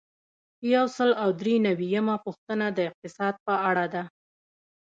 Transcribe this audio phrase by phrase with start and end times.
[0.73, 4.03] یو سل او درې نوي یمه پوښتنه د اقتصاد په اړه ده.